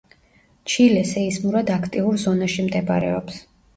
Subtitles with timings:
[0.71, 3.43] ჩილე სეისმურად აქტიურ ზონაში მდებარეობს.